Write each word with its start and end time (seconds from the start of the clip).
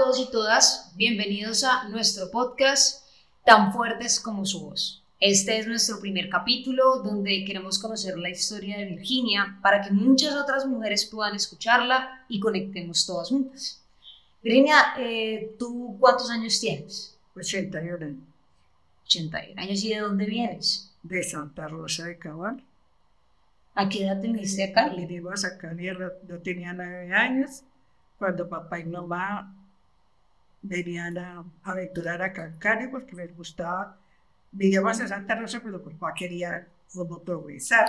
todos 0.00 0.18
y 0.18 0.30
todas, 0.30 0.92
bienvenidos 0.96 1.62
a 1.62 1.86
nuestro 1.90 2.30
podcast 2.30 3.04
Tan 3.44 3.70
fuertes 3.70 4.18
como 4.18 4.46
su 4.46 4.64
voz. 4.64 5.04
Este 5.20 5.58
es 5.58 5.66
nuestro 5.66 6.00
primer 6.00 6.30
capítulo 6.30 7.02
donde 7.02 7.44
queremos 7.44 7.78
conocer 7.78 8.16
la 8.16 8.30
historia 8.30 8.78
de 8.78 8.86
Virginia 8.86 9.58
para 9.60 9.82
que 9.82 9.90
muchas 9.90 10.34
otras 10.36 10.64
mujeres 10.64 11.04
puedan 11.04 11.36
escucharla 11.36 12.24
y 12.30 12.40
conectemos 12.40 13.04
todas 13.04 13.28
juntas. 13.28 13.84
Virginia, 14.42 14.94
eh, 14.96 15.54
¿tú 15.58 15.98
cuántos 16.00 16.30
años 16.30 16.58
tienes? 16.58 17.18
81. 17.36 18.16
81 19.04 19.60
años. 19.60 19.84
¿Y 19.84 19.90
de 19.90 19.98
dónde 19.98 20.24
vienes? 20.24 20.94
De 21.02 21.22
Santa 21.22 21.68
Rosa 21.68 22.06
de 22.06 22.16
Cabal. 22.16 22.64
¿A 23.74 23.86
qué 23.86 24.04
edad 24.04 24.18
teniste 24.18 24.64
acá? 24.64 24.94
Vinimos 24.96 25.44
acá, 25.44 25.76
yo 26.26 26.38
tenía 26.38 26.72
nueve 26.72 27.12
años 27.12 27.64
cuando 28.18 28.48
papá 28.48 28.80
y 28.80 28.84
mamá 28.84 29.59
venían 30.62 31.18
a 31.18 31.44
aventurar 31.62 32.22
a 32.22 32.32
Cancari 32.32 32.88
porque 32.88 33.16
les 33.16 33.34
gustaba. 33.36 33.96
Vivíamos 34.52 34.98
en 35.00 35.08
Santa 35.08 35.34
Rosa, 35.36 35.60
pero 35.62 35.82
papá 35.82 36.12
quería 36.14 36.66
como 36.92 37.22
progresar. 37.22 37.88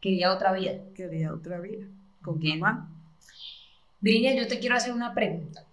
Quería 0.00 0.32
otra 0.32 0.52
vida. 0.52 0.80
Quería 0.94 1.32
otra 1.32 1.58
vida 1.60 1.86
con 2.22 2.38
mi 2.38 2.56
mamá. 2.56 2.88
Virginia, 4.00 4.34
yo 4.34 4.48
te 4.48 4.58
quiero 4.58 4.76
hacer 4.76 4.92
una 4.92 5.14
pregunta. 5.14 5.64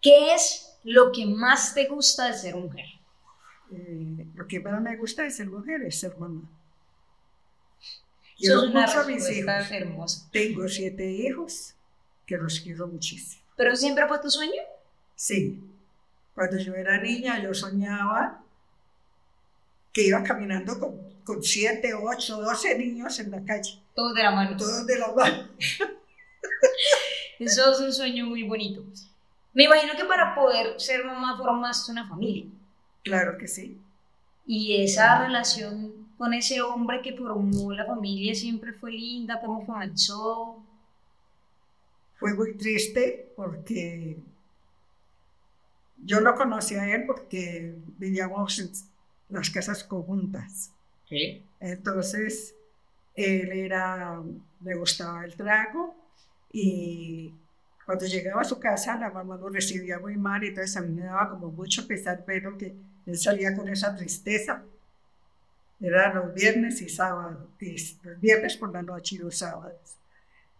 ¿Qué 0.00 0.34
es 0.34 0.76
lo 0.84 1.12
que 1.12 1.24
más 1.26 1.74
te 1.74 1.86
gusta 1.86 2.26
de 2.26 2.34
ser 2.34 2.56
mujer? 2.56 2.86
Eh, 3.72 4.26
lo 4.34 4.46
que 4.46 4.60
más 4.60 4.80
me 4.82 4.96
gusta 4.96 5.22
de 5.22 5.30
ser 5.30 5.46
mujer 5.48 5.82
es 5.82 6.00
ser 6.00 6.16
mamá. 6.18 6.42
Quiero 8.36 8.66
mucho 8.66 9.00
a 9.00 9.04
mis 9.04 9.30
hijos. 9.30 9.70
Hermosa. 9.70 10.28
Tengo 10.30 10.68
siete 10.68 11.10
hijos 11.10 11.74
que 12.26 12.36
los 12.36 12.60
quiero 12.60 12.86
muchísimo. 12.86 13.42
¿Pero 13.56 13.76
siempre 13.76 14.06
fue 14.08 14.18
tu 14.18 14.30
sueño? 14.30 14.60
Sí. 15.24 15.58
Cuando 16.34 16.58
yo 16.58 16.74
era 16.74 17.00
niña, 17.00 17.42
yo 17.42 17.54
soñaba 17.54 18.44
que 19.90 20.02
iba 20.08 20.22
caminando 20.22 20.78
con, 20.78 21.00
con 21.24 21.42
siete, 21.42 21.94
ocho, 21.94 22.42
doce 22.42 22.76
niños 22.76 23.18
en 23.20 23.30
la 23.30 23.42
calle. 23.42 23.80
Todos 23.94 24.14
de 24.14 24.22
la 24.22 24.32
mano. 24.32 24.54
Todos 24.54 24.86
de 24.86 24.98
la 24.98 25.14
mano. 25.14 25.48
Eso 27.38 27.72
es 27.72 27.80
un 27.80 27.90
sueño 27.90 28.26
muy 28.26 28.42
bonito. 28.42 28.84
Me 29.54 29.64
imagino 29.64 29.94
que 29.96 30.04
para 30.04 30.34
poder 30.34 30.78
ser 30.78 31.06
mamá 31.06 31.38
formaste 31.38 31.92
una 31.92 32.06
familia. 32.06 32.44
Claro 33.02 33.38
que 33.38 33.48
sí. 33.48 33.80
Y 34.44 34.82
esa 34.82 35.24
relación 35.24 36.06
con 36.18 36.34
ese 36.34 36.60
hombre 36.60 37.00
que 37.00 37.16
formó 37.16 37.72
la 37.72 37.86
familia 37.86 38.34
siempre 38.34 38.74
fue 38.74 38.92
linda, 38.92 39.40
¿cómo 39.40 39.64
comenzó? 39.64 40.62
Fue 42.16 42.34
muy 42.34 42.58
triste 42.58 43.32
porque 43.34 44.18
yo 46.04 46.20
no 46.20 46.34
conocía 46.34 46.82
a 46.82 46.94
él 46.94 47.04
porque 47.06 47.74
vivíamos 47.98 48.58
en 48.58 48.70
las 49.28 49.50
casas 49.50 49.84
conjuntas. 49.84 50.70
¿Sí? 51.08 51.42
Entonces, 51.60 52.54
él 53.14 53.52
era, 53.52 54.20
le 54.62 54.74
gustaba 54.74 55.24
el 55.24 55.34
trago 55.34 55.94
y 56.52 57.32
cuando 57.84 58.06
llegaba 58.06 58.42
a 58.42 58.44
su 58.44 58.58
casa 58.58 58.96
la 58.96 59.10
mamá 59.10 59.36
lo 59.36 59.48
recibía 59.48 59.98
muy 59.98 60.16
mal 60.16 60.42
y 60.44 60.48
entonces 60.48 60.76
a 60.76 60.80
mí 60.80 60.94
me 60.94 61.04
daba 61.04 61.30
como 61.30 61.50
mucho 61.50 61.86
pesar 61.86 62.24
pero 62.24 62.56
que 62.56 62.74
él 63.06 63.18
salía 63.18 63.54
con 63.54 63.68
esa 63.68 63.94
tristeza. 63.94 64.62
Eran 65.80 66.14
los 66.14 66.34
viernes 66.34 66.80
y 66.80 66.88
sábados, 66.88 67.48
los 68.02 68.20
viernes 68.20 68.56
por 68.56 68.72
la 68.72 68.82
noche 68.82 69.16
y 69.16 69.18
los 69.18 69.36
sábados. 69.36 69.96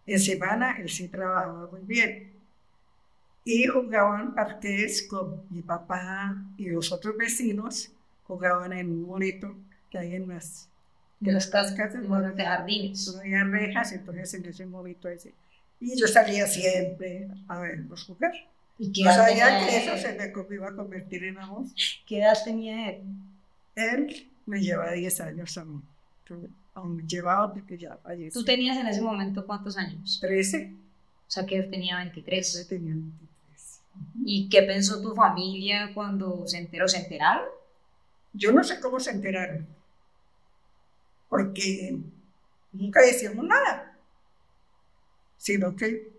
En 0.05 0.19
semana 0.19 0.77
él 0.77 0.89
sí 0.89 1.07
trabajaba 1.07 1.67
muy 1.71 1.81
bien. 1.81 2.34
Y 3.45 3.67
jugaban 3.67 4.33
parques 4.33 5.07
con 5.07 5.43
mi 5.51 5.61
papá 5.61 6.35
y 6.57 6.65
los 6.65 6.91
otros 6.91 7.15
vecinos, 7.15 7.91
jugaban 8.27 8.73
en 8.73 8.89
un 8.89 9.03
monito 9.03 9.55
que 9.91 9.99
hay 9.99 10.15
en 10.15 10.27
las, 10.27 10.67
de 11.19 11.31
las 11.31 11.47
casas 11.47 12.01
de 12.01 12.43
jardines. 12.43 13.07
No 13.13 13.19
había 13.19 13.43
rejas, 13.43 13.91
entonces 13.93 14.33
en 14.33 14.45
ese 14.45 14.65
monito 14.65 15.07
ese. 15.07 15.31
Y 15.79 15.95
yo 15.95 16.07
salía 16.07 16.47
siempre 16.47 17.27
a 17.47 17.59
verlos 17.59 18.05
jugar. 18.05 18.33
¿Y 18.79 18.91
qué 18.91 19.03
No 19.03 19.13
sabía 19.13 19.59
que 19.67 19.77
eso 19.77 19.95
se 19.97 20.13
me 20.15 20.55
iba 20.55 20.69
a 20.69 20.75
convertir 20.75 21.23
en 21.25 21.37
amor. 21.37 21.65
¿Qué 22.07 22.19
edad 22.19 22.37
tenía 22.43 22.89
él? 22.89 23.03
Él 23.75 24.27
me 24.45 24.59
lleva 24.59 24.91
10 24.91 25.21
años 25.21 25.57
a 25.57 25.65
mí. 25.65 25.81
Aún 26.73 26.97
me 26.97 27.03
llevaba 27.03 27.53
porque 27.53 27.77
ya 27.77 27.97
falleció. 27.97 28.41
¿Tú 28.41 28.45
tenías 28.45 28.77
en 28.77 28.87
ese 28.87 29.01
momento 29.01 29.45
cuántos 29.45 29.77
años? 29.77 30.17
13, 30.19 30.73
O 31.27 31.31
sea, 31.31 31.45
que 31.45 31.57
él 31.57 31.69
tenía 31.69 31.97
yo 31.97 32.03
23. 32.03 32.67
tenía 32.67 32.93
23. 32.93 33.34
¿Y 34.23 34.49
qué 34.49 34.63
pensó 34.63 35.01
tu 35.01 35.13
familia 35.13 35.91
cuando 35.93 36.47
se 36.47 36.57
enteró? 36.57 36.87
¿Se 36.87 36.97
enteraron? 36.97 37.47
Yo 38.33 38.51
no 38.51 38.63
sé 38.63 38.79
cómo 38.79 38.99
se 38.99 39.11
enteraron, 39.11 39.65
porque 41.29 41.97
nunca 42.73 43.01
decíamos 43.01 43.45
nada, 43.45 43.97
sino 45.37 45.75
que 45.75 46.11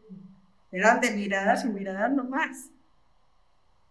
eran 0.73 1.01
de 1.01 1.11
miradas 1.11 1.65
y 1.65 1.69
miradas 1.69 2.13
nomás. 2.13 2.71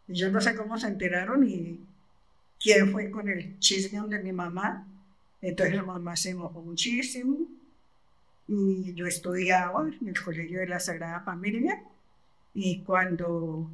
Y 0.08 0.16
yo 0.16 0.32
no 0.32 0.42
sé 0.42 0.56
cómo 0.56 0.78
se 0.78 0.88
enteraron 0.88 1.48
y 1.48 1.80
quién 2.60 2.92
fue 2.92 3.12
con 3.12 3.30
el 3.30 3.60
chisme 3.60 4.08
de 4.08 4.24
mi 4.24 4.32
mamá. 4.32 4.88
Entonces 5.42 5.80
mi 5.80 5.86
mamá 5.86 6.16
se 6.16 6.32
enojó 6.32 6.62
muchísimo 6.62 7.38
y 8.48 8.94
yo 8.94 9.06
estudiaba 9.06 9.88
en 9.88 10.08
el 10.08 10.24
Colegio 10.24 10.60
de 10.60 10.68
la 10.68 10.80
Sagrada 10.80 11.22
Familia 11.22 11.84
y 12.56 12.84
cuando 12.84 13.70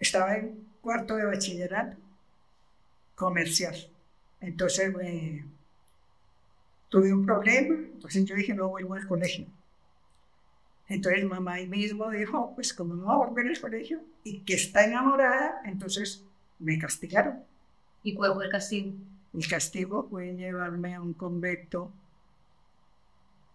estaba 0.00 0.36
en 0.36 0.72
cuarto 0.80 1.14
de 1.16 1.24
bachillerato 1.24 1.96
comercial, 3.14 3.76
entonces 4.40 4.94
me- 4.94 5.44
tuve 6.90 7.12
un 7.14 7.24
problema, 7.24 7.74
entonces 7.94 8.24
yo 8.26 8.34
dije 8.36 8.52
no 8.54 8.68
vuelvo 8.68 8.94
al 8.94 9.06
colegio. 9.06 9.46
Entonces 10.88 11.24
mamá 11.24 11.54
ahí 11.54 11.68
mismo 11.68 12.10
dijo, 12.10 12.54
pues 12.54 12.72
como 12.72 12.94
no 12.94 13.06
va 13.06 13.14
a 13.14 13.18
volver 13.28 13.46
al 13.48 13.60
colegio 13.60 14.00
y 14.24 14.40
que 14.44 14.54
está 14.54 14.84
enamorada, 14.84 15.60
entonces 15.64 16.24
me 16.58 16.78
castigaron. 16.78 17.44
¿Y 18.02 18.14
cuál 18.14 18.34
fue 18.34 18.46
el 18.46 18.50
castigo? 18.50 18.92
El 19.34 19.48
castigo 19.48 20.08
fue 20.08 20.34
llevarme 20.34 20.94
a 20.94 21.02
un 21.02 21.14
convento 21.14 21.92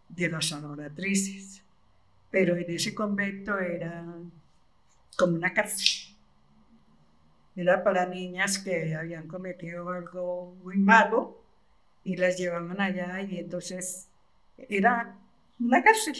de 0.07 0.29
las 0.29 0.53
adoratrices. 0.53 1.62
Pero 2.33 2.57
en 2.57 2.65
ese 2.67 2.95
convento 2.95 3.59
era 3.59 4.03
como 5.15 5.35
una 5.35 5.53
cárcel. 5.53 6.15
Era 7.55 7.83
para 7.83 8.07
niñas 8.07 8.57
que 8.57 8.95
habían 8.95 9.27
cometido 9.27 9.87
algo 9.89 10.55
muy 10.63 10.77
malo 10.77 11.43
y 12.03 12.15
las 12.15 12.35
llevaban 12.35 12.81
allá 12.81 13.21
y 13.21 13.37
entonces 13.37 14.09
era 14.57 15.15
una 15.59 15.83
cárcel, 15.83 16.15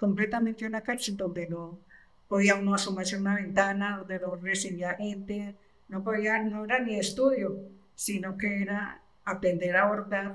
completamente 0.00 0.66
una 0.66 0.80
cárcel 0.80 1.16
donde 1.16 1.46
no 1.46 1.78
podía 2.26 2.56
uno 2.56 2.74
asomarse 2.74 3.14
a 3.14 3.20
una 3.20 3.36
ventana, 3.36 3.98
donde 3.98 4.18
no 4.18 4.34
recibía 4.34 4.94
gente, 4.94 5.54
no 5.86 6.02
podía, 6.02 6.42
no 6.42 6.64
era 6.64 6.80
ni 6.80 6.98
estudio, 6.98 7.56
sino 7.94 8.36
que 8.36 8.62
era 8.62 9.00
aprender 9.24 9.76
a 9.76 9.86
bordar 9.86 10.34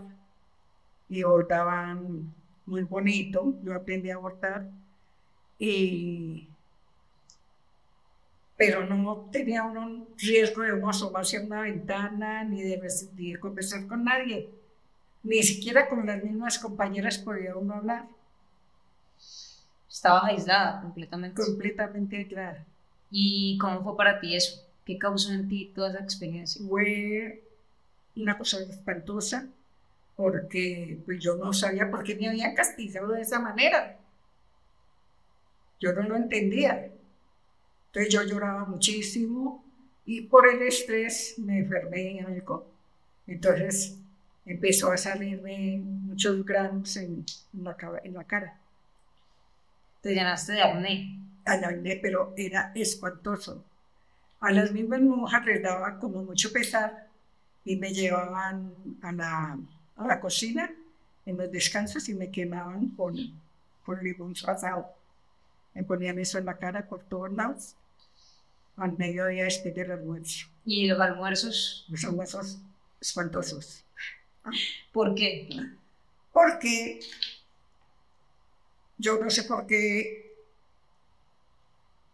y 1.10 1.22
bordaban 1.24 2.34
muy 2.66 2.84
bonito, 2.84 3.60
yo 3.62 3.76
aprendí 3.76 4.10
a 4.10 4.18
bordar 4.18 4.70
y 5.62 6.50
pero 8.58 8.86
no 8.86 9.30
tenía 9.32 9.64
uno 9.64 9.82
un 9.88 10.08
riesgo 10.18 10.62
de 10.64 10.74
uno 10.74 10.90
asomarse 10.90 11.38
a 11.38 11.42
una 11.42 11.62
ventana 11.62 12.44
ni 12.44 12.62
de, 12.62 12.80
ni 13.18 13.32
de 13.34 13.40
conversar 13.40 13.88
con 13.88 14.04
nadie, 14.04 14.50
ni 15.24 15.44
siquiera 15.44 15.90
con 15.90 16.06
las 16.08 16.24
mismas 16.24 16.60
compañeras 16.60 17.18
podía 17.20 17.56
uno 17.58 17.76
hablar, 17.76 18.06
Estaba 19.88 20.26
aislada 20.28 20.82
completamente. 20.82 21.36
completamente 21.36 22.28
claro. 22.28 22.64
¿Y 23.12 23.58
cómo 23.60 23.84
fue 23.84 23.98
para 23.98 24.20
ti 24.20 24.36
eso? 24.36 24.62
¿Qué 24.86 24.98
causó 24.98 25.32
en 25.34 25.48
ti 25.48 25.72
toda 25.76 25.90
esa 25.92 26.00
experiencia? 26.04 26.62
Fue 26.68 27.44
una 28.18 28.38
cosa 28.38 28.60
espantosa 28.62 29.50
porque 30.18 31.02
pues, 31.06 31.20
yo 31.24 31.38
no 31.38 31.54
sabía 31.54 31.92
por 31.92 32.04
qué 32.04 32.16
me 32.18 32.30
habían 32.30 32.56
castigado 32.56 33.14
de 33.14 33.24
esa 33.24 33.40
manera. 33.40 34.01
Yo 35.82 35.94
no 35.94 36.04
lo 36.04 36.16
entendía. 36.16 36.92
Entonces 37.88 38.14
yo 38.14 38.24
lloraba 38.24 38.66
muchísimo 38.66 39.64
y 40.06 40.22
por 40.22 40.48
el 40.50 40.62
estrés 40.64 41.36
me 41.40 41.60
enfermé 41.60 42.20
en 42.20 42.26
algo. 42.26 42.68
Entonces 43.28 43.98
empezó 44.46 44.92
a 44.92 44.98
salirme 44.98 45.80
muchos 45.84 46.46
granos 46.46 46.96
en, 46.98 47.26
en 47.54 47.64
la, 47.64 47.76
caba- 47.78 48.02
en 48.04 48.14
la 48.14 48.24
cara. 48.26 48.60
Te 50.02 50.14
llenaste 50.14 50.54
de 50.54 50.62
acné. 50.62 51.20
al 51.46 51.64
acné, 51.64 51.96
pero 52.02 52.34
era 52.38 52.72
espantoso. 52.76 53.64
A 54.42 54.52
las 54.52 54.72
mismas 54.74 55.02
monjas 55.02 55.46
les 55.46 55.62
daba 55.64 56.00
como 56.00 56.24
mucho 56.24 56.52
pesar 56.54 57.08
y 57.66 57.78
me 57.78 57.94
llevaban 57.94 58.74
a 59.02 59.12
la, 59.14 59.60
a 59.98 60.08
la 60.08 60.20
cocina 60.20 60.72
en 61.26 61.38
los 61.38 61.52
descansos 61.52 62.10
y 62.10 62.16
me 62.16 62.32
quemaban 62.32 62.90
con, 62.92 63.16
con 63.86 64.04
limón 64.04 64.34
asado. 64.48 64.88
Me 65.74 65.84
ponían 65.84 66.20
eso 66.20 66.38
en 66.38 66.46
la 66.46 66.58
cara 66.58 66.88
por 66.88 67.04
todos 67.04 67.32
lados. 67.34 67.76
al 68.78 68.98
mediodía 68.98 69.44
después 69.44 69.76
del 69.76 69.92
almuerzo. 69.92 70.48
¿Y 70.66 70.88
los 70.88 71.00
almuerzos? 71.00 71.86
Los 71.90 72.04
almuerzos 72.06 72.60
espantosos. 73.00 73.84
¿Por 74.92 75.14
qué? 75.14 75.50
Porque 76.34 77.00
yo 78.98 79.20
no 79.20 79.30
sé 79.30 79.44
por 79.44 79.68
qué 79.68 80.34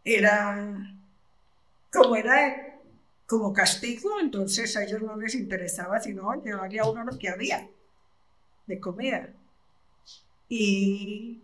era 0.03 0.93
como 1.91 2.15
era 2.15 2.79
como 3.25 3.53
castigo, 3.53 4.19
entonces 4.21 4.75
a 4.77 4.83
ellos 4.83 5.01
no 5.01 5.17
les 5.17 5.35
interesaba 5.35 5.99
sino 5.99 6.33
llevarle 6.43 6.79
a 6.79 6.85
uno 6.85 7.03
lo 7.03 7.17
que 7.17 7.29
había 7.29 7.69
de 8.67 8.79
comida. 8.79 9.29
Y, 10.49 11.41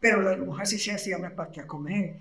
pero 0.00 0.22
las 0.22 0.38
mujeres 0.38 0.70
sí 0.70 0.78
se 0.78 0.92
hacían 0.92 1.20
para 1.34 1.50
a 1.62 1.66
comer. 1.66 2.16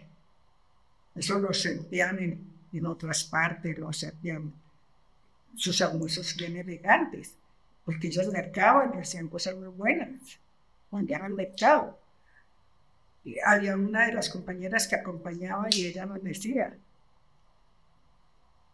Eso 1.15 1.39
lo 1.39 1.53
sentían 1.53 2.19
en, 2.19 2.53
en 2.73 2.85
otras 2.85 3.23
partes, 3.23 3.77
lo 3.77 3.91
sentían 3.93 4.53
sus 5.55 5.81
almuerzos 5.81 6.35
bien 6.37 6.57
elegantes, 6.57 7.35
porque 7.85 8.07
ellos 8.07 8.31
mercaban 8.31 8.91
y 8.95 9.01
hacían 9.01 9.27
cosas 9.27 9.55
muy 9.55 9.69
buenas, 9.69 10.39
cuando 10.89 11.11
iban 11.11 11.23
al 11.23 11.33
mercado. 11.33 11.99
Y 13.23 13.37
había 13.45 13.75
una 13.75 14.07
de 14.07 14.13
las 14.13 14.29
compañeras 14.29 14.87
que 14.87 14.95
acompañaba 14.95 15.67
y 15.71 15.87
ella 15.87 16.05
nos 16.05 16.23
decía, 16.23 16.77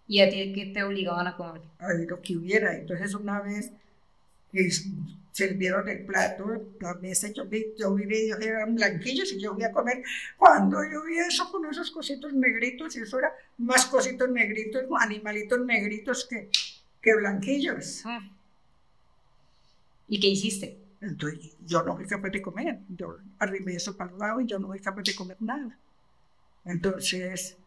¿Y 0.08 0.22
a 0.22 0.30
ti 0.30 0.54
qué 0.54 0.68
te 0.68 0.84
obligaban 0.84 1.28
a 1.28 1.36
comer? 1.36 1.62
A 1.80 1.94
lo 1.94 2.22
que 2.22 2.38
hubiera. 2.38 2.76
Entonces 2.76 3.16
una 3.16 3.42
vez 3.42 3.72
sirvieron 5.36 5.88
el 5.90 6.06
plato, 6.06 6.76
la 6.80 6.94
mesa, 6.94 7.28
yo 7.30 7.46
vi, 7.46 7.74
yo 7.78 7.94
vi 7.94 8.06
ellos 8.10 8.40
eran 8.40 8.74
blanquillos 8.74 9.34
y 9.34 9.42
yo 9.42 9.54
voy 9.54 9.64
a 9.64 9.72
comer. 9.72 10.02
Cuando 10.38 10.78
yo 10.90 11.04
vi 11.04 11.18
eso 11.20 11.52
con 11.52 11.66
esos 11.66 11.92
cositos 11.92 12.32
negritos, 12.34 12.96
y 12.96 13.02
eso 13.02 13.20
era 13.20 13.34
más 13.58 13.86
cositos 13.88 14.30
negritos, 14.30 14.84
animalitos 14.98 15.60
negritos 15.66 16.26
que, 16.30 16.50
que 17.02 17.16
blanquillos. 17.16 18.04
¿Y 20.08 20.20
qué 20.22 20.28
hiciste? 20.28 20.78
Entonces 21.02 21.58
yo 21.66 21.84
no 21.84 21.98
fui 21.98 22.06
capaz 22.06 22.30
de 22.30 22.42
comer. 22.42 22.80
Yo 22.88 23.18
arrimé 23.38 23.76
eso 23.76 23.98
para 23.98 24.12
el 24.12 24.18
lado 24.18 24.40
y 24.40 24.46
yo 24.46 24.58
no 24.58 24.68
fui 24.68 24.80
capaz 24.80 25.04
de 25.04 25.16
comer 25.16 25.38
nada. 25.42 25.78
Entonces, 26.64 27.58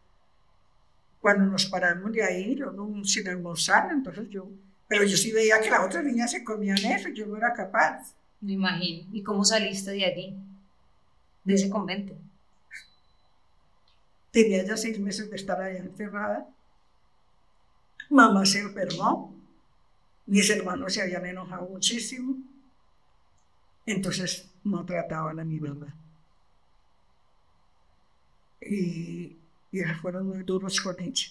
cuando 1.21 1.45
nos 1.45 1.67
paramos 1.67 2.11
de 2.11 2.23
ahí, 2.23 2.55
yo 2.55 2.73
sin 3.03 3.27
almorzar, 3.27 3.91
entonces 3.91 4.27
yo 4.29 4.49
pero 4.89 5.03
yo 5.05 5.15
sí 5.15 5.31
veía 5.31 5.61
que 5.61 5.69
las 5.69 5.85
otras 5.85 6.03
niñas 6.03 6.31
se 6.31 6.43
comían 6.43 6.77
eso, 6.79 7.09
yo 7.09 7.27
no 7.27 7.37
era 7.37 7.53
capaz. 7.53 8.15
Me 8.41 8.53
imagino. 8.53 9.07
¿Y 9.13 9.21
cómo 9.21 9.45
saliste 9.45 9.91
de 9.91 10.03
allí? 10.03 10.35
De 11.43 11.53
ese 11.53 11.69
convento. 11.69 12.15
Tenía 14.31 14.65
ya 14.65 14.75
seis 14.75 14.99
meses 14.99 15.29
de 15.29 15.35
estar 15.35 15.61
allá 15.61 15.77
encerrada. 15.77 16.49
Mamá 18.09 18.43
se 18.47 18.61
enfermó. 18.61 19.35
Mis 20.25 20.49
hermanos 20.49 20.91
se 20.91 21.03
habían 21.03 21.25
enojado 21.27 21.69
muchísimo. 21.69 22.37
Entonces 23.85 24.49
no 24.63 24.85
trataban 24.87 25.39
a 25.39 25.43
mi 25.43 25.59
mamá. 25.59 25.95
Y, 28.59 29.37
y 29.71 29.83
fueron 30.01 30.29
muy 30.29 30.41
duros 30.41 30.81
con 30.81 30.99
ella. 30.99 31.27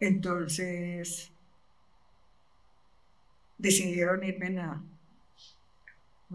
Entonces 0.00 1.30
decidieron 3.58 4.24
irme 4.24 4.60
a, 4.60 4.80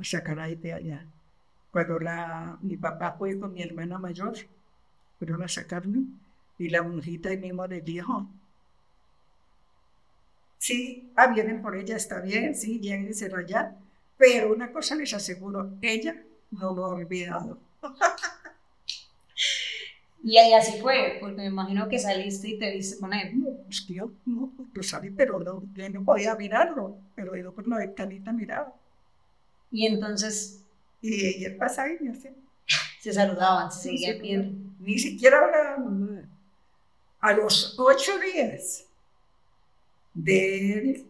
sacar 0.03 0.39
ahí 0.39 0.55
de 0.55 0.73
allá. 0.73 1.05
Cuando 1.71 1.99
la, 1.99 2.57
mi 2.61 2.77
papá 2.77 3.15
fue 3.17 3.39
con 3.39 3.53
mi 3.53 3.63
hermana 3.63 3.97
mayor, 3.97 4.35
fueron 5.17 5.41
a 5.41 5.47
sacarme, 5.47 6.05
y 6.57 6.69
la 6.69 6.83
monjita 6.83 7.33
y 7.33 7.37
mismo 7.37 7.65
le 7.65 7.81
dijo, 7.81 8.27
sí, 10.59 11.11
ah, 11.15 11.27
vienen 11.27 11.61
por 11.61 11.75
ella, 11.75 11.95
está 11.95 12.19
bien, 12.19 12.55
sí, 12.55 12.79
lléguenselo 12.79 13.37
allá, 13.37 13.75
pero 14.17 14.53
una 14.53 14.71
cosa 14.71 14.95
les 14.95 15.13
aseguro, 15.13 15.71
ella 15.81 16.21
no 16.51 16.73
lo 16.75 16.85
ha 16.85 16.89
olvidado. 16.89 17.57
Y 20.23 20.37
ahí 20.37 20.53
así 20.53 20.79
fue, 20.79 21.17
porque 21.19 21.35
me 21.35 21.47
imagino 21.47 21.89
que 21.89 21.99
saliste 21.99 22.47
y 22.47 22.57
te 22.57 22.71
viste 22.71 22.97
con 22.97 23.13
él. 23.13 23.37
No, 23.37 23.49
es 23.69 23.81
que 23.81 23.95
yo 23.95 24.11
no, 24.25 24.53
yo 24.73 24.81
salí, 24.81 25.09
pero 25.09 25.37
no, 25.39 25.63
yo 25.73 25.89
no 25.89 26.05
podía 26.05 26.33
mirarlo, 26.35 26.97
pero 27.13 27.35
yo 27.35 27.53
por 27.53 27.67
la 27.67 27.77
ventanita 27.79 28.31
miraba. 28.31 28.73
Y 29.69 29.85
entonces... 29.85 30.63
Y 31.01 31.43
él 31.43 31.57
pasaba 31.57 31.89
y 31.89 32.01
me 32.01 32.11
hacía. 32.11 32.31
Se 33.01 33.11
saludaban, 33.11 33.69
se 33.69 33.89
seguían 33.89 34.21
viendo. 34.21 34.71
Ni 34.79 34.97
siquiera 34.97 35.39
hablaban. 35.43 36.29
A 37.19 37.33
los 37.33 37.77
ocho 37.77 38.17
días 38.19 38.85
de, 40.13 41.05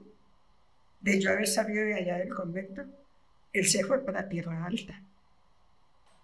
de 1.01 1.19
yo 1.19 1.29
haber 1.29 1.47
salido 1.47 1.85
de 1.85 1.93
allá 1.93 2.17
del 2.17 2.33
convento, 2.33 2.83
él 3.51 3.67
se 3.67 3.83
fue 3.83 4.03
para 4.03 4.27
Tierra 4.27 4.65
Alta. 4.65 4.99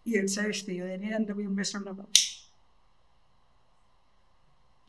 Y 0.04 0.18
él 0.18 0.28
se 0.28 0.48
vestió 0.48 0.86
de 0.86 0.98
mí 0.98 1.12
dándome 1.12 1.48
un 1.48 1.56
beso 1.56 1.78
en 1.78 1.86
la 1.86 1.94
mano. 1.94 2.10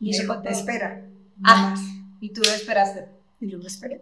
Y 0.01 0.09
eso 0.09 0.41
te 0.41 0.49
espera. 0.49 1.07
Ah, 1.43 1.75
y 2.19 2.29
tú 2.33 2.41
lo 2.43 2.49
esperaste. 2.49 3.07
Y 3.39 3.49
yo 3.49 3.57
lo 3.59 3.67
esperé. 3.67 4.01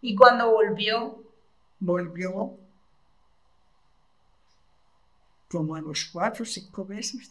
y 0.00 0.14
cuando 0.14 0.50
volvió. 0.50 1.22
Volvió 1.80 2.56
como 5.48 5.74
a 5.74 5.80
los 5.80 6.06
cuatro 6.06 6.44
o 6.44 6.46
cinco 6.46 6.84
meses. 6.84 7.30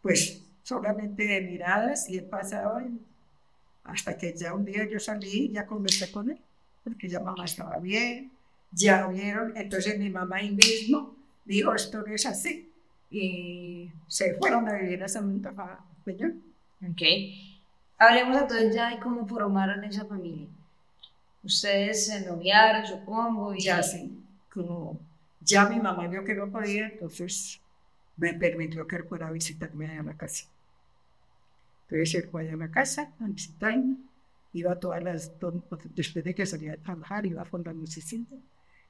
Pues 0.00 0.42
solamente 0.62 1.24
de 1.24 1.40
miradas 1.42 2.08
y 2.08 2.18
él 2.18 2.24
pasaba 2.24 2.82
hasta 3.84 4.16
que 4.18 4.34
ya 4.34 4.52
un 4.52 4.64
día 4.64 4.88
yo 4.88 4.98
salí 4.98 5.44
y 5.44 5.52
ya 5.52 5.66
conversé 5.66 6.10
con 6.10 6.30
él, 6.30 6.40
porque 6.82 7.08
ya 7.08 7.20
mamá 7.20 7.44
estaba 7.44 7.78
bien, 7.78 8.32
ya 8.72 9.06
vieron, 9.06 9.56
entonces 9.56 9.96
mi 9.96 10.10
mamá 10.10 10.36
ahí 10.36 10.50
mismo 10.50 11.14
dijo, 11.44 11.72
esto 11.72 12.02
no 12.02 12.12
es 12.12 12.26
así, 12.26 12.68
y 13.10 13.90
se 14.06 14.34
fueron 14.34 14.68
a 14.68 14.74
vivir 14.74 15.02
a 15.02 15.08
Santa 15.08 15.52
Peñón. 16.04 16.42
Ok. 16.82 17.02
Hablemos 17.98 18.36
entonces 18.36 18.74
ya 18.74 18.90
de 18.90 19.00
cómo 19.00 19.26
formaron 19.26 19.84
esa 19.84 20.04
familia. 20.04 20.48
Ustedes 21.42 22.06
se 22.06 22.26
noviaron, 22.26 22.84
supongo. 22.84 23.54
Y... 23.54 23.60
Ya 23.60 23.82
sí. 23.82 24.22
Como 24.52 24.98
ya 25.40 25.68
mi 25.68 25.78
mamá 25.78 26.08
vio 26.08 26.24
que 26.24 26.34
no 26.34 26.50
podía, 26.50 26.88
entonces 26.88 27.60
me 28.16 28.34
permitió 28.34 28.86
que 28.86 28.96
él 28.96 29.04
fuera 29.04 29.28
a 29.28 29.30
visitarme 29.30 29.98
a 29.98 30.02
la 30.02 30.14
casa. 30.14 30.46
Entonces 31.88 32.14
él 32.16 32.28
fue 32.30 32.50
a 32.50 32.56
la 32.56 32.70
casa 32.70 33.12
a 33.20 33.26
visitarme. 33.26 33.96
Iba 34.52 34.80
todas 34.80 35.02
las, 35.02 35.32
después 35.94 36.24
de 36.24 36.34
que 36.34 36.46
salía 36.46 36.72
a 36.72 36.76
trabajar, 36.78 37.26
iba 37.26 37.42
a 37.42 37.44
fundar 37.44 37.74
un 37.74 37.86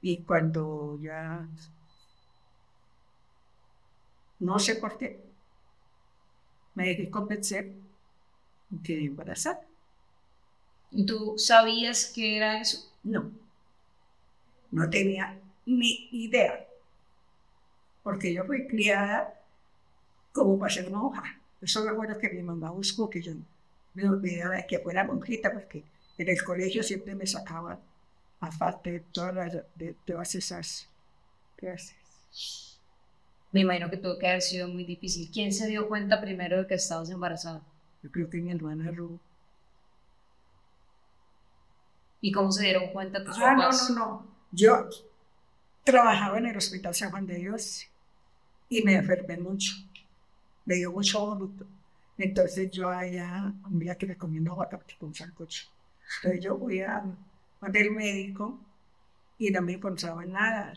Y 0.01 0.17
cuando 0.23 0.97
ya 1.01 1.45
no 4.39 4.59
sé 4.59 4.75
por 4.75 4.97
qué. 4.97 5.19
Me 6.75 6.87
dejé 6.87 7.09
convencer 7.09 7.73
y 8.71 8.77
quedé 8.83 9.05
embarazada. 9.05 9.61
¿Y 10.91 11.05
tú 11.05 11.35
sabías 11.37 12.11
que 12.13 12.37
era 12.37 12.61
eso? 12.61 12.91
No. 13.03 13.31
No 14.71 14.89
tenía 14.89 15.39
ni 15.65 16.09
idea. 16.11 16.65
Porque 18.03 18.33
yo 18.33 18.45
fui 18.45 18.67
criada 18.67 19.33
como 20.31 20.57
para 20.59 20.73
ser 20.73 20.89
monja. 20.91 21.23
Eso 21.61 21.83
me 21.83 21.89
acuerdo 21.89 22.19
que 22.19 22.29
mi 22.29 22.43
mamá 22.43 22.71
buscó 22.71 23.09
que 23.09 23.21
yo 23.21 23.33
me 23.95 24.07
olvidaba 24.07 24.55
de 24.55 24.67
que 24.67 24.79
fuera 24.79 25.03
monjita 25.03 25.51
porque 25.51 25.83
en 26.17 26.29
el 26.29 26.43
colegio 26.43 26.83
siempre 26.83 27.15
me 27.15 27.25
sacaba 27.25 27.79
a 28.39 28.51
falta 28.51 28.89
de 28.91 28.99
todas, 28.99 29.57
de 29.75 29.95
todas 30.05 30.35
esas 30.35 30.87
clases. 31.55 32.76
Me 33.57 33.61
imagino 33.61 33.89
que 33.89 33.97
tuvo 33.97 34.19
que 34.19 34.27
haber 34.27 34.43
sido 34.43 34.67
muy 34.67 34.83
difícil. 34.83 35.31
¿Quién 35.33 35.51
se 35.51 35.65
dio 35.65 35.87
cuenta 35.87 36.21
primero 36.21 36.59
de 36.59 36.67
que 36.67 36.75
estabas 36.75 37.09
embarazada? 37.09 37.63
Yo 38.03 38.11
creo 38.11 38.29
que 38.29 38.37
mi 38.37 38.51
hermana 38.51 38.91
Ru. 38.91 39.19
¿Y 42.21 42.31
cómo 42.31 42.51
se 42.51 42.65
dieron 42.65 42.89
cuenta 42.89 43.23
tus 43.23 43.35
ah, 43.39 43.55
no, 43.55 43.71
no, 43.71 43.95
no. 43.95 44.27
Yo 44.51 44.87
trabajaba 45.83 46.37
en 46.37 46.45
el 46.45 46.55
Hospital 46.55 46.93
San 46.93 47.09
Juan 47.09 47.25
de 47.25 47.33
Dios 47.33 47.87
y 48.69 48.83
me 48.83 48.93
enfermé 48.93 49.37
mucho. 49.37 49.73
Me 50.65 50.75
dio 50.75 50.91
mucho 50.91 51.25
vómito. 51.25 51.65
Entonces 52.19 52.69
yo 52.69 52.91
allá, 52.91 53.51
un 53.71 53.79
día 53.79 53.95
que 53.95 54.05
me 54.05 54.17
comí 54.17 54.37
una 54.37 54.53
con 54.99 55.15
sancocho. 55.15 55.65
Entonces 56.17 56.43
yo 56.43 56.59
fui 56.59 56.81
a, 56.81 57.03
al 57.61 57.89
médico 57.89 58.59
y 59.39 59.49
no 59.49 59.63
me 59.63 59.73
encontraba 59.73 60.23
nada 60.25 60.73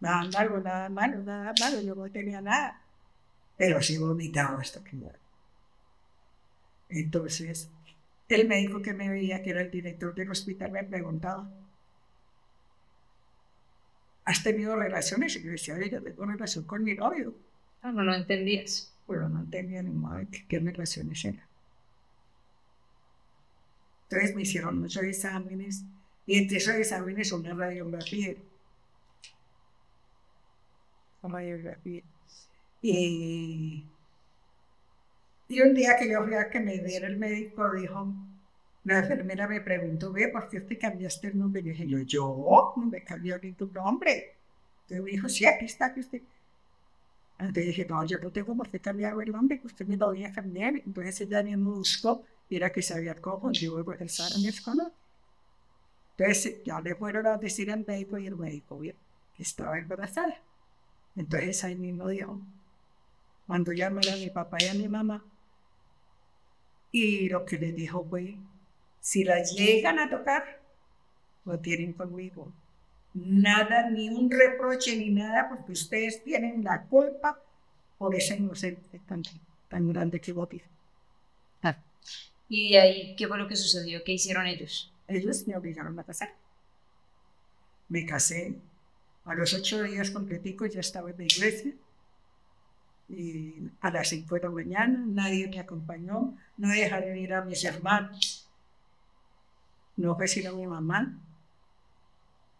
nada 0.00 0.28
algo, 0.38 0.58
nada 0.60 0.88
malo, 0.88 1.22
nada 1.22 1.52
malo, 1.60 1.80
yo 1.80 1.94
no 1.94 2.10
tenía 2.10 2.40
nada. 2.40 2.80
Pero 3.56 3.82
sí 3.82 3.98
vomitaba 3.98 4.60
hasta 4.60 4.82
que 4.84 4.96
Entonces, 6.88 7.70
el 8.28 8.46
médico 8.48 8.80
que 8.82 8.94
me 8.94 9.08
veía, 9.08 9.42
que 9.42 9.50
era 9.50 9.62
el 9.62 9.70
director 9.70 10.14
del 10.14 10.30
hospital, 10.30 10.70
me 10.70 10.84
preguntaba, 10.84 11.50
¿has 14.24 14.42
tenido 14.42 14.76
relaciones? 14.76 15.36
Y 15.36 15.42
yo 15.42 15.50
decía, 15.50 15.74
oye, 15.74 15.90
yo 15.90 16.02
tengo 16.02 16.24
relación 16.24 16.64
con 16.64 16.84
mi 16.84 16.94
novio. 16.94 17.34
Ah, 17.82 17.90
no, 17.90 18.04
no 18.04 18.14
entendías. 18.14 18.94
Pero 19.06 19.28
no 19.28 19.40
entendía 19.40 19.82
ni 19.82 20.26
qué, 20.26 20.46
qué 20.46 20.58
relaciones 20.58 21.24
eran. 21.24 21.48
Entonces 24.10 24.34
me 24.34 24.42
hicieron 24.42 24.78
muchos 24.78 25.02
exámenes 25.02 25.84
y 26.26 26.38
entre 26.38 26.58
esos 26.58 26.74
exámenes 26.74 27.32
una 27.32 27.54
radiografía. 27.54 28.34
Y, 32.80 33.84
y 35.48 35.60
un 35.60 35.74
día 35.74 35.96
que 35.98 36.08
yo 36.10 36.24
fui 36.24 36.34
a 36.34 36.48
que 36.48 36.60
me 36.60 36.78
diera 36.78 37.06
el 37.06 37.18
médico, 37.18 37.70
dijo, 37.72 38.12
la 38.84 38.98
enfermera 39.00 39.48
me 39.48 39.60
preguntó, 39.60 40.12
ve, 40.12 40.28
¿por 40.28 40.48
qué 40.48 40.60
te 40.60 40.78
cambiaste 40.78 41.28
el 41.28 41.38
nombre? 41.38 41.60
Y 41.60 41.70
dije, 41.70 41.86
yo, 41.86 41.98
yo 42.00 42.74
no 42.76 42.86
me 42.86 43.02
cambié 43.02 43.38
ni 43.42 43.52
tu 43.52 43.66
nombre. 43.72 44.36
Entonces 44.82 45.04
me 45.04 45.10
dijo, 45.10 45.28
sí, 45.28 45.44
aquí 45.46 45.64
está, 45.64 45.92
que 45.92 46.00
usted. 46.00 46.22
Entonces 47.38 47.66
dije, 47.66 47.86
no, 47.88 48.04
yo 48.04 48.18
no 48.18 48.30
tengo 48.30 48.56
por 48.56 48.68
qué 48.68 48.80
cambiar 48.80 49.14
el 49.22 49.32
nombre, 49.32 49.60
que 49.60 49.66
usted 49.66 49.86
me 49.86 49.96
lo 49.96 50.06
voy 50.06 50.24
a 50.24 50.32
cambiar. 50.32 50.74
Entonces 50.76 51.20
ella 51.20 51.42
me 51.42 51.56
buscó 51.56 52.24
era 52.50 52.72
que 52.72 52.82
se 52.82 52.94
había 52.94 53.14
confundido 53.14 53.78
el 53.78 53.86
en 53.86 54.42
mi 54.42 54.48
escuela. 54.48 54.90
Entonces 56.16 56.62
ya 56.64 56.80
le 56.80 56.94
fueron 56.94 57.26
a 57.26 57.36
decir 57.36 57.70
al 57.70 57.84
médico 57.86 58.18
y 58.18 58.26
el 58.26 58.36
médico 58.36 58.80
que 58.80 59.42
estaba 59.42 59.78
embarazada. 59.78 60.40
Entonces 61.18 61.64
ahí 61.64 61.74
mismo 61.74 62.08
dio, 62.08 62.40
cuando 63.48 63.72
llamaron 63.72 64.14
a 64.14 64.16
mi 64.16 64.30
papá 64.30 64.56
y 64.60 64.68
a 64.68 64.74
mi 64.74 64.86
mamá, 64.86 65.24
y 66.92 67.28
lo 67.28 67.44
que 67.44 67.58
le 67.58 67.72
dijo 67.72 68.06
fue, 68.08 68.36
si 69.00 69.24
la 69.24 69.42
llegan 69.42 69.98
a 69.98 70.08
tocar, 70.08 70.60
lo 71.44 71.58
tienen 71.58 71.92
conmigo. 71.92 72.52
Nada, 73.14 73.90
ni 73.90 74.08
un 74.08 74.30
reproche 74.30 74.96
ni 74.96 75.10
nada, 75.10 75.48
porque 75.48 75.72
ustedes 75.72 76.22
tienen 76.22 76.62
la 76.62 76.84
culpa 76.84 77.42
por 77.98 78.14
esa 78.14 78.36
inocente 78.36 79.00
tan, 79.08 79.24
tan 79.68 79.88
grande 79.88 80.20
que 80.20 80.32
vos 80.32 80.48
ah. 81.62 81.76
¿Y 82.48 82.74
de 82.74 82.78
ahí 82.78 83.16
qué 83.16 83.26
fue 83.26 83.38
lo 83.38 83.48
que 83.48 83.56
sucedió? 83.56 84.04
¿Qué 84.04 84.12
hicieron 84.12 84.46
ellos? 84.46 84.92
Ellos 85.08 85.48
me 85.48 85.56
obligaron 85.56 85.98
a 85.98 86.04
casar. 86.04 86.32
Me 87.88 88.06
casé. 88.06 88.54
A 89.28 89.34
los 89.34 89.52
ocho 89.52 89.82
días 89.82 90.10
completicos 90.10 90.72
ya 90.72 90.80
estaba 90.80 91.10
en 91.10 91.18
la 91.18 91.24
iglesia. 91.24 91.72
Y 93.10 93.54
a 93.80 93.90
las 93.90 94.08
cinco 94.08 94.34
de 94.34 94.42
la 94.42 94.50
mañana 94.50 95.04
nadie 95.06 95.48
me 95.48 95.60
acompañó. 95.60 96.34
No 96.56 96.68
dejaron 96.68 97.16
ir 97.16 97.34
a 97.34 97.44
mis 97.44 97.62
hermanos. 97.64 98.48
No 99.96 100.16
fue 100.16 100.28
sino 100.28 100.54
mi 100.56 100.66
mamá 100.66 101.18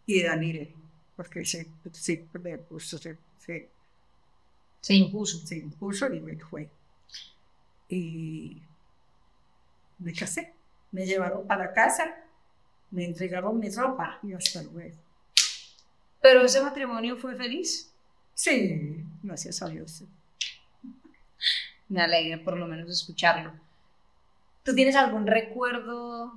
y 0.05 0.23
Danire, 0.23 0.73
porque 1.15 1.45
se, 1.45 1.67
se, 1.93 2.25
se, 2.27 3.17
se, 3.37 3.69
se 4.81 4.93
impuso. 4.93 5.37
Se 5.45 5.57
impuso 5.57 6.13
y 6.13 6.19
me 6.19 6.35
fue. 6.37 6.69
Y 7.87 8.61
me 9.99 10.13
casé. 10.13 10.53
Me 10.91 11.05
llevaron 11.05 11.45
para 11.45 11.73
casa, 11.73 12.05
me 12.89 13.05
entregaron 13.05 13.59
mi 13.59 13.69
ropa 13.69 14.19
y 14.23 14.33
hasta 14.33 14.63
luego. 14.63 15.08
¿Pero 16.21 16.43
ese 16.43 16.61
matrimonio 16.61 17.17
fue 17.17 17.35
feliz? 17.35 17.93
Sí, 18.33 19.03
gracias 19.21 19.61
a 19.61 19.69
Dios. 19.69 20.03
Me 21.89 22.01
alegra 22.01 22.43
por 22.43 22.57
lo 22.57 22.67
menos 22.67 22.89
escucharlo. 22.89 23.51
¿Tú 24.63 24.75
tienes 24.75 24.95
algún 24.95 25.27
recuerdo 25.27 26.33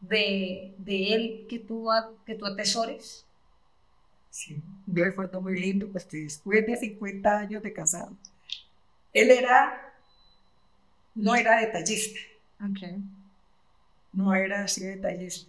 de, 0.00 0.74
de 0.78 1.14
él 1.14 1.46
que 1.48 1.58
tú, 1.58 1.88
que 2.26 2.34
tú 2.34 2.46
atesores? 2.46 3.24
Sí, 4.30 4.62
un 4.86 4.96
recuerdo 4.96 5.40
muy 5.40 5.58
lindo, 5.60 5.88
pues 5.90 6.08
después 6.10 6.66
de 6.66 6.76
50 6.76 7.38
años 7.40 7.62
de 7.62 7.72
casado, 7.72 8.16
él 9.12 9.30
era, 9.30 9.94
no 11.14 11.34
era 11.34 11.60
detallista 11.60 12.20
Okay. 12.70 12.98
No 14.12 14.34
era 14.34 14.64
así 14.64 14.82
de 14.82 14.96
detalles. 14.96 15.48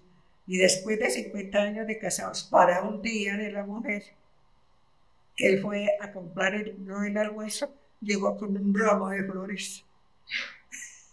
Y 0.50 0.58
después 0.58 0.98
de 0.98 1.12
50 1.12 1.60
años 1.60 1.86
de 1.86 2.00
casados, 2.00 2.42
para 2.42 2.82
un 2.82 3.04
día 3.04 3.38
de 3.38 3.52
la 3.52 3.64
mujer, 3.64 4.04
él 5.38 5.62
fue 5.62 5.90
a 6.02 6.12
comprar 6.12 6.56
el, 6.56 6.84
no 6.84 7.04
el 7.04 7.16
almuerzo, 7.18 7.72
llegó 8.02 8.36
con 8.36 8.58
un 8.58 8.74
ramo 8.74 9.10
de 9.10 9.24
flores. 9.26 9.86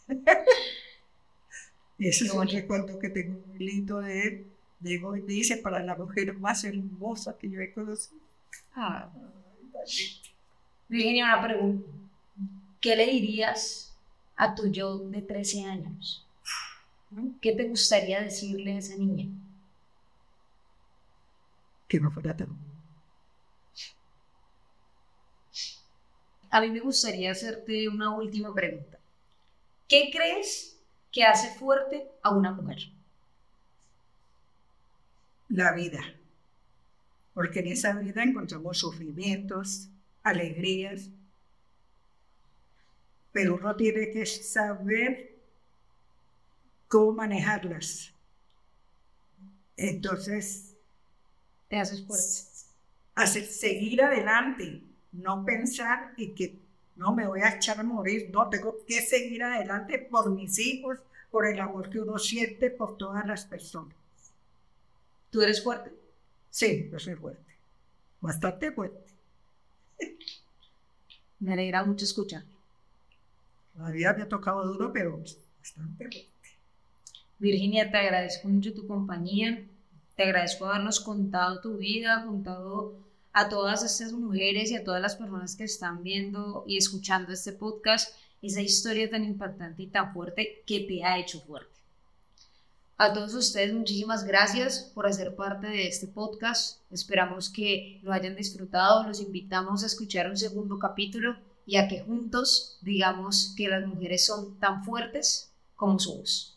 Ese 1.99 2.25
es 2.25 2.33
un 2.33 2.49
recuerdo 2.49 2.99
que 2.99 3.11
tengo 3.11 3.39
muy 3.47 3.59
lindo 3.59 4.01
de 4.01 4.23
él. 4.23 4.47
Llegó 4.81 5.15
y 5.15 5.21
dice, 5.21 5.59
para 5.59 5.81
la 5.81 5.95
mujer 5.95 6.33
más 6.39 6.65
hermosa 6.65 7.37
que 7.37 7.51
yo 7.51 7.61
he 7.61 7.71
conocido. 7.75 8.19
Ah. 8.75 9.13
Virginia, 10.89 11.27
una 11.27 11.43
pregunta. 11.47 11.91
¿Qué 12.81 12.97
le 12.97 13.05
dirías 13.05 13.95
a 14.35 14.55
tu 14.55 14.71
yo 14.71 14.97
de 14.97 15.21
13 15.21 15.65
años? 15.67 16.26
¿Qué 17.41 17.53
te 17.53 17.69
gustaría 17.69 18.21
decirle 18.21 18.75
a 18.75 18.79
esa 18.79 18.97
niña? 18.97 19.27
Que 21.89 22.01
no 22.01 22.11
fuera 22.11 22.37
tan. 22.37 22.49
A 26.51 26.61
mí 26.61 26.71
me 26.71 26.81
gustaría 26.81 27.31
hacerte 27.31 27.89
una 27.89 28.15
última 28.15 28.53
pregunta. 28.55 28.99
¿Qué 29.89 30.11
crees 30.13 30.79
que 31.13 31.25
hace 31.25 31.57
fuerte 31.59 32.11
a 32.23 32.31
una 32.31 32.53
mujer? 32.53 32.79
La 35.49 35.73
vida. 35.73 36.01
Porque 37.35 37.61
en 37.61 37.69
esa 37.69 37.95
vida 37.95 38.23
encontramos 38.23 38.79
sufrimientos, 38.79 39.89
alegrías, 40.23 41.11
pero 43.33 43.57
uno 43.57 43.77
tiene 43.77 44.11
que 44.11 44.25
saber 44.25 45.36
cómo 46.89 47.13
manejarlas. 47.13 48.13
Entonces, 49.77 50.75
te 51.69 51.77
haces 51.77 52.05
fuerte. 52.07 52.27
Hacer, 53.15 53.47
seguir 53.47 54.03
adelante, 54.03 54.83
no 55.13 55.45
pensar 55.45 56.13
y 56.17 56.29
que 56.29 56.59
no 56.97 57.15
me 57.15 57.27
voy 57.27 57.41
a 57.41 57.57
echar 57.57 57.79
a 57.79 57.83
morir, 57.83 58.31
no, 58.33 58.49
tengo 58.49 58.85
que 58.87 59.01
seguir 59.03 59.43
adelante 59.43 59.99
por 59.99 60.31
mis 60.31 60.59
hijos, 60.59 60.99
por 61.31 61.47
el 61.47 61.61
amor 61.61 61.91
que 61.91 62.01
uno 62.01 62.19
siente 62.19 62.71
por 62.71 62.97
todas 62.97 63.27
las 63.27 63.45
personas. 63.45 63.95
¿Tú 65.31 65.43
eres 65.43 65.63
fuerte? 65.63 65.93
Sí, 66.51 66.89
yo 66.91 66.99
soy 66.99 67.15
fuerte, 67.15 67.55
bastante 68.21 68.73
fuerte. 68.73 69.05
Me 71.41 71.53
alegra 71.53 71.85
mucho 71.85 72.05
escuchar. 72.05 72.45
Todavía 73.75 74.15
me 74.15 74.23
ha 74.23 74.29
tocado 74.29 74.65
duro, 74.65 74.91
pero 74.91 75.19
bastante 75.19 76.05
fuerte. 76.05 76.36
Virginia, 77.39 77.91
te 77.91 77.99
agradezco 77.99 78.49
mucho 78.49 78.73
tu 78.73 78.87
compañía. 78.87 79.67
Te 80.17 80.23
agradezco 80.23 80.67
habernos 80.67 81.01
contado 81.01 81.61
tu 81.61 81.77
vida, 81.77 82.25
contado 82.25 82.95
a 83.33 83.49
todas 83.51 83.83
estas 83.83 84.13
mujeres 84.13 84.71
y 84.71 84.77
a 84.77 84.85
todas 84.85 85.03
las 85.03 85.17
personas 85.17 85.57
que 85.57 85.65
están 85.65 86.03
viendo 86.03 86.65
y 86.67 86.79
escuchando 86.79 87.33
este 87.33 87.53
podcast 87.53 88.15
esa 88.41 88.63
historia 88.63 89.11
tan 89.11 89.25
impactante 89.25 89.83
y 89.83 89.89
tan 89.89 90.13
fuerte 90.13 90.63
que 90.67 90.81
te 90.81 91.05
ha 91.05 91.19
hecho 91.19 91.41
fuerte. 91.41 91.75
A 92.99 93.13
todos 93.13 93.35
ustedes 93.35 93.75
muchísimas 93.75 94.25
gracias 94.25 94.91
por 94.95 95.07
hacer 95.07 95.37
parte 95.37 95.67
de 95.67 95.87
este 95.87 96.07
podcast. 96.07 96.81
Esperamos 96.91 97.51
que 97.51 98.01
lo 98.03 98.13
hayan 98.13 98.37
disfrutado. 98.37 99.07
Los 99.07 99.21
invitamos 99.21 99.83
a 99.83 99.87
escuchar 99.87 100.31
un 100.31 100.37
segundo 100.37 100.79
capítulo 100.79 101.37
y 101.67 101.77
a 101.77 101.89
que 101.89 102.01
juntos 102.01 102.79
digamos 102.81 103.53
que 103.55 103.69
las 103.69 103.87
mujeres 103.87 104.25
son 104.25 104.59
tan 104.59 104.83
fuertes 104.83 105.53
como 105.75 105.99
voz. 105.99 106.56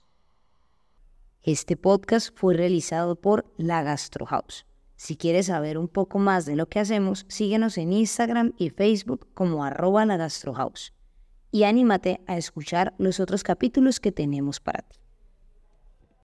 Este 1.44 1.78
podcast 1.78 2.38
fue 2.38 2.54
realizado 2.54 3.16
por 3.16 3.46
La 3.56 3.82
Gastro 3.82 4.26
House. 4.26 4.66
Si 4.98 5.16
quieres 5.16 5.46
saber 5.46 5.78
un 5.78 5.88
poco 5.88 6.20
más 6.20 6.46
de 6.46 6.58
lo 6.58 6.68
que 6.68 6.82
hacemos, 6.82 7.26
síguenos 7.30 7.78
en 7.78 7.94
Instagram 7.94 8.52
y 8.58 8.72
Facebook 8.72 9.26
como 9.34 9.64
arroba 9.64 10.06
la 10.06 10.18
Gastro 10.18 10.54
House. 10.54 10.94
Y 11.50 11.64
anímate 11.64 12.20
a 12.28 12.38
escuchar 12.38 12.94
los 12.98 13.22
otros 13.22 13.44
capítulos 13.44 14.02
que 14.02 14.12
tenemos 14.12 14.60
para 14.60 14.82
ti. 14.82 15.00